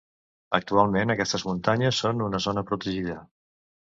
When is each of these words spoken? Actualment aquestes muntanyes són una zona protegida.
Actualment 0.59 1.13
aquestes 1.15 1.43
muntanyes 1.49 2.01
són 2.05 2.25
una 2.29 2.41
zona 2.47 2.63
protegida. 2.71 3.21